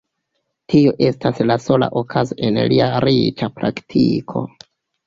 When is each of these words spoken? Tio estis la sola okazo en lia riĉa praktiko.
Tio 0.73 0.93
estis 1.09 1.41
la 1.51 1.59
sola 1.67 1.91
okazo 2.03 2.41
en 2.49 2.59
lia 2.75 2.91
riĉa 3.07 3.55
praktiko. 3.61 4.49